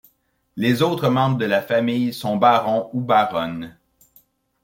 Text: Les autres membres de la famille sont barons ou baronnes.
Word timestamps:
Les 0.55 0.81
autres 0.81 1.09
membres 1.09 1.37
de 1.37 1.45
la 1.45 1.61
famille 1.61 2.11
sont 2.11 2.35
barons 2.35 2.89
ou 2.91 3.01
baronnes. 3.01 3.77